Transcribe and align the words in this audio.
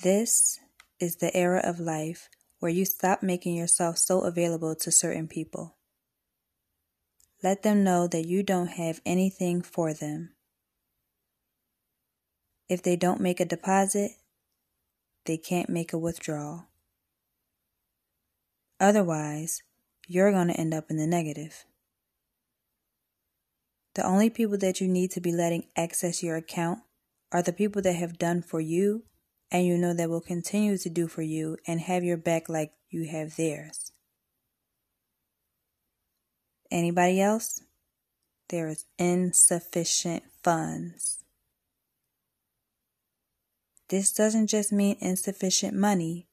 This 0.00 0.60
is 1.00 1.16
the 1.16 1.36
era 1.36 1.60
of 1.64 1.80
life 1.80 2.28
where 2.60 2.70
you 2.70 2.84
stop 2.84 3.20
making 3.20 3.56
yourself 3.56 3.98
so 3.98 4.20
available 4.20 4.76
to 4.76 4.92
certain 4.92 5.26
people. 5.26 5.76
Let 7.42 7.64
them 7.64 7.82
know 7.82 8.06
that 8.06 8.24
you 8.24 8.44
don't 8.44 8.68
have 8.68 9.00
anything 9.04 9.60
for 9.60 9.92
them. 9.92 10.34
If 12.68 12.80
they 12.80 12.94
don't 12.94 13.20
make 13.20 13.40
a 13.40 13.44
deposit, 13.44 14.12
they 15.24 15.36
can't 15.36 15.68
make 15.68 15.92
a 15.92 15.98
withdrawal. 15.98 16.66
Otherwise, 18.78 19.64
you're 20.06 20.30
going 20.30 20.48
to 20.48 20.60
end 20.60 20.74
up 20.74 20.90
in 20.90 20.96
the 20.96 21.08
negative. 21.08 21.64
The 23.94 24.06
only 24.06 24.30
people 24.30 24.58
that 24.58 24.80
you 24.80 24.86
need 24.86 25.10
to 25.12 25.20
be 25.20 25.32
letting 25.32 25.66
access 25.74 26.22
your 26.22 26.36
account 26.36 26.80
are 27.32 27.42
the 27.42 27.52
people 27.52 27.82
that 27.82 27.96
have 27.96 28.16
done 28.16 28.42
for 28.42 28.60
you 28.60 29.02
and 29.50 29.66
you 29.66 29.78
know 29.78 29.94
that 29.94 30.10
will 30.10 30.20
continue 30.20 30.76
to 30.78 30.90
do 30.90 31.08
for 31.08 31.22
you 31.22 31.56
and 31.66 31.80
have 31.80 32.04
your 32.04 32.16
back 32.16 32.48
like 32.48 32.72
you 32.90 33.06
have 33.06 33.36
theirs. 33.36 33.92
Anybody 36.70 37.20
else? 37.20 37.62
There 38.48 38.68
is 38.68 38.84
insufficient 38.98 40.24
funds. 40.42 41.24
This 43.88 44.12
doesn't 44.12 44.48
just 44.48 44.70
mean 44.70 44.96
insufficient 45.00 45.74
money, 45.74 46.28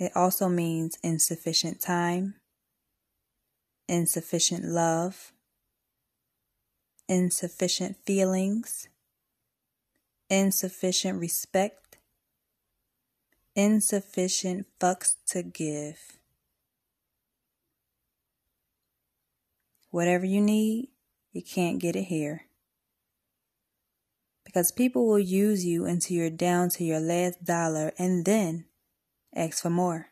it 0.00 0.12
also 0.14 0.48
means 0.48 0.96
insufficient 1.02 1.80
time, 1.80 2.36
insufficient 3.86 4.64
love, 4.64 5.32
insufficient 7.06 7.96
feelings, 8.06 8.88
insufficient 10.30 11.20
respect, 11.20 11.89
insufficient 13.54 14.66
fucks 14.80 15.16
to 15.28 15.42
give. 15.42 16.18
Whatever 19.90 20.24
you 20.24 20.40
need, 20.40 20.90
you 21.32 21.42
can't 21.42 21.80
get 21.80 21.96
it 21.96 22.04
here. 22.04 22.46
Because 24.44 24.72
people 24.72 25.06
will 25.06 25.18
use 25.18 25.64
you 25.64 25.84
until 25.84 26.16
you're 26.16 26.30
down 26.30 26.70
to 26.70 26.84
your 26.84 27.00
last 27.00 27.44
dollar 27.44 27.92
and 27.98 28.24
then 28.24 28.66
ask 29.34 29.62
for 29.62 29.70
more. 29.70 30.06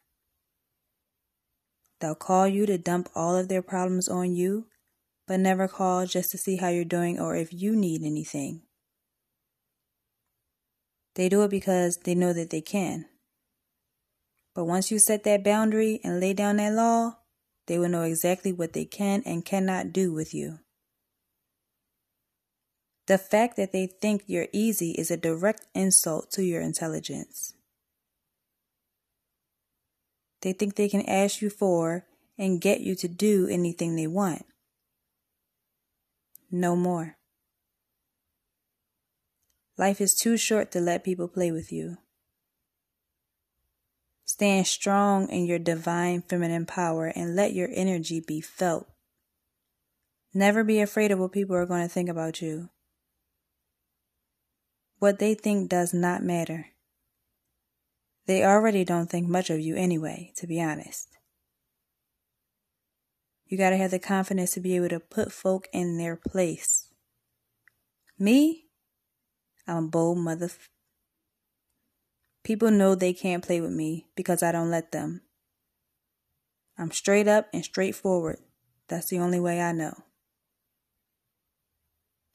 They'll 2.01 2.15
call 2.15 2.47
you 2.47 2.67
to 2.67 2.79
dump 2.79 3.09
all 3.15 3.37
of 3.37 3.49
their 3.49 3.63
problems 3.63 4.09
on 4.09 4.35
you, 4.35 4.67
but 5.27 5.41
never 5.41 5.67
call 5.67 6.07
just 6.07 6.31
to 6.31 6.39
see 6.39 6.57
how 6.57 6.69
you're 6.69 6.85
doing 6.85 7.19
or 7.19 7.35
if 7.35 7.53
you 7.53 7.75
need 7.75 8.03
anything. 8.03 8.63
They 11.17 11.29
do 11.29 11.43
it 11.43 11.51
because 11.51 11.99
they 11.99 12.15
know 12.15 12.33
that 12.33 12.51
they 12.51 12.61
can. 12.61 13.07
But 14.59 14.65
once 14.65 14.91
you 14.91 14.99
set 14.99 15.23
that 15.23 15.45
boundary 15.45 16.01
and 16.03 16.19
lay 16.19 16.33
down 16.33 16.57
that 16.57 16.73
law, 16.73 17.19
they 17.69 17.79
will 17.79 17.89
know 17.89 18.03
exactly 18.03 18.51
what 18.51 18.73
they 18.73 18.85
can 18.85 19.23
and 19.25 19.45
cannot 19.45 19.93
do 19.93 20.13
with 20.13 20.35
you. 20.35 20.59
The 23.07 23.19
fact 23.19 23.55
that 23.55 23.71
they 23.71 23.87
think 23.87 24.25
you're 24.27 24.49
easy 24.53 24.97
is 24.99 25.13
a 25.13 25.17
direct 25.17 25.67
insult 25.77 26.33
to 26.33 26.43
your 26.43 26.61
intelligence. 26.61 27.55
They 30.43 30.53
think 30.53 30.75
they 30.75 30.89
can 30.89 31.09
ask 31.09 31.41
you 31.41 31.51
for 31.51 32.07
and 32.37 32.61
get 32.61 32.81
you 32.81 32.97
to 32.97 33.07
do 33.07 33.47
anything 33.49 33.95
they 33.95 34.09
want. 34.09 34.45
No 36.51 36.75
more. 36.75 37.17
Life 39.77 40.01
is 40.01 40.17
too 40.17 40.37
short 40.37 40.73
to 40.73 40.81
let 40.81 41.05
people 41.05 41.29
play 41.29 41.53
with 41.53 41.71
you. 41.71 41.99
Stand 44.39 44.69
strong 44.69 45.29
in 45.31 45.47
your 45.47 45.59
divine 45.59 46.23
feminine 46.23 46.65
power 46.65 47.07
and 47.07 47.35
let 47.35 47.55
your 47.55 47.69
energy 47.73 48.21
be 48.21 48.41
felt. 48.41 48.87
Never 50.33 50.63
be 50.63 50.79
afraid 50.81 51.11
of 51.11 51.19
what 51.19 51.33
people 51.33 51.57
are 51.57 51.67
going 51.67 51.83
to 51.83 51.93
think 51.93 52.09
about 52.09 52.41
you. 52.41 52.69
What 55.01 55.19
they 55.19 55.35
think 55.35 55.69
does 55.69 55.93
not 55.93 56.23
matter. 56.23 56.67
They 58.27 58.45
already 58.45 58.85
don't 58.85 59.11
think 59.11 59.27
much 59.27 59.51
of 59.51 59.59
you 59.59 59.75
anyway, 59.75 60.33
to 60.37 60.47
be 60.47 60.63
honest. 60.63 61.09
You 63.49 63.59
gotta 63.59 63.77
have 63.77 63.91
the 63.91 63.99
confidence 63.99 64.53
to 64.53 64.61
be 64.61 64.77
able 64.77 64.91
to 64.91 65.01
put 65.01 65.33
folk 65.33 65.67
in 65.73 65.99
their 65.99 66.15
place. 66.15 66.93
Me? 68.21 68.67
I'm 69.67 69.87
a 69.87 69.89
bold 69.89 70.19
mother. 70.19 70.51
People 72.49 72.71
know 72.71 72.95
they 72.95 73.13
can't 73.13 73.45
play 73.45 73.61
with 73.61 73.73
me 73.73 74.07
because 74.17 74.43
I 74.43 74.53
don't 74.53 74.71
let 74.71 74.91
them. 74.91 75.21
I'm 76.79 76.91
straight 76.91 77.29
up 77.29 77.47
and 77.53 77.63
straightforward. 77.63 78.39
That's 78.89 79.11
the 79.11 79.19
only 79.19 79.39
way 79.39 79.61
I 79.61 79.73
know. 79.73 79.93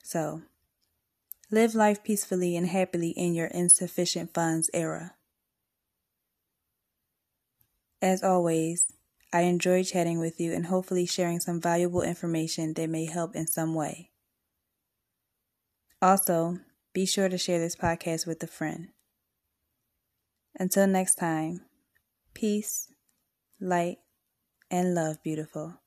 So, 0.03 0.43
live 1.49 1.73
life 1.73 2.03
peacefully 2.03 2.55
and 2.55 2.67
happily 2.67 3.09
in 3.09 3.33
your 3.33 3.47
insufficient 3.47 4.35
funds 4.35 4.69
era. 4.71 5.15
As 7.99 8.21
always, 8.21 8.93
I 9.33 9.41
enjoy 9.41 9.83
chatting 9.83 10.19
with 10.19 10.39
you 10.39 10.53
and 10.53 10.67
hopefully 10.67 11.07
sharing 11.07 11.39
some 11.39 11.59
valuable 11.59 12.03
information 12.03 12.75
that 12.75 12.87
may 12.87 13.05
help 13.05 13.35
in 13.35 13.47
some 13.47 13.73
way. 13.73 14.11
Also, 16.03 16.59
be 16.93 17.07
sure 17.07 17.29
to 17.29 17.37
share 17.39 17.57
this 17.57 17.75
podcast 17.75 18.27
with 18.27 18.43
a 18.43 18.47
friend. 18.47 18.89
Until 20.57 20.87
next 20.87 21.15
time, 21.15 21.65
peace, 22.33 22.91
light, 23.59 23.99
and 24.71 24.95
love, 24.95 25.21
beautiful. 25.23 25.82